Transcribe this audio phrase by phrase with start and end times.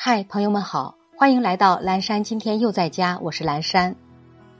[0.00, 2.22] 嗨，朋友们好，欢迎来到蓝山。
[2.22, 3.96] 今天又在家，我是蓝山。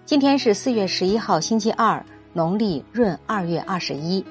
[0.04, 4.24] 今天是四月十一号，星期二，农历闰二月二十一。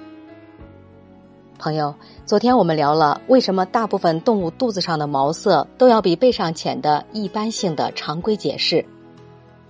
[1.58, 8.84] 朋友，昨天我们聊了为什么大部分动物肚子上的毛色都要比背上浅的一般性的常规解释。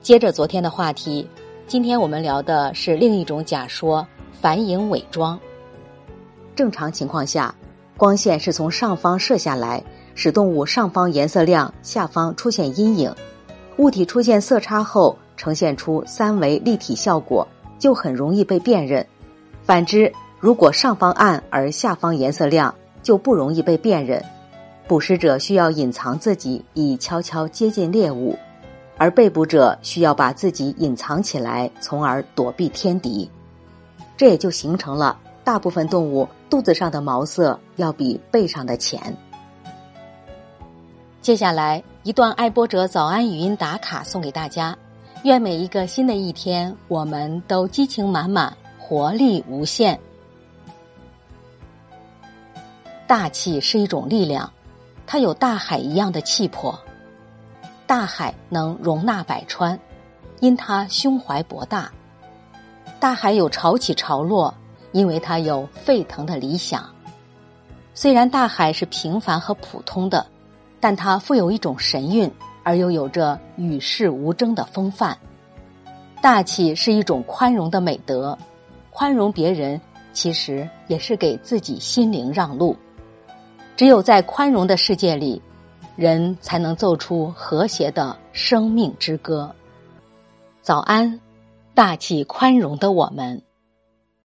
[0.02, 1.30] 接着昨天的话题，
[1.68, 4.08] 今天我们聊的是另一种假说——
[4.42, 5.40] 反影伪装。
[6.56, 7.54] 正常情况下，
[7.96, 9.84] 光线是从上方射下来。
[10.18, 13.14] 使动物上方颜色亮，下方出现阴影，
[13.78, 17.48] 物体出现色差后呈现出三维立体效果，
[17.78, 19.06] 就很容易被辨认。
[19.64, 24.20] 反之，如果上方暗而下方颜色亮，就不容易被辨认。
[24.88, 28.36] 捕食者需要隐藏自己以悄悄接近猎物，
[28.98, 33.30] 而被捕者需要把自己隐藏起来，从而躲避天敌。
[34.18, 39.16] 这也就形成了大部分动物肚子上的毛色要比背上的浅。
[41.28, 44.78] 接下来一段爱播者早安语音打卡送给大家，
[45.26, 50.00] 愿每一个新的一天，我们都激情满满，活力无限。
[53.08, 54.54] 大气是一种力量，
[55.06, 56.80] 它有大海一样的气魄。
[57.86, 59.78] 大海能容纳百川，
[60.40, 61.92] 因它胸怀博大。
[63.02, 64.56] 大海有潮起潮落，
[64.94, 66.86] 因为它有沸腾的理想。
[67.94, 70.26] 虽然大海是平凡和普通的。
[70.80, 72.32] 但它富有一种神韵，
[72.64, 75.18] 而又有着与世无争的风范。
[76.22, 78.38] 大气是一种宽容的美德，
[78.90, 79.80] 宽容别人
[80.14, 82.76] 其实也是给自己心灵让路。
[83.76, 85.42] 只有在宽容的世界里，
[85.96, 89.54] 人才能奏出和谐的生命之歌。
[90.62, 91.20] 早安，
[91.74, 93.42] 大气宽容的我们。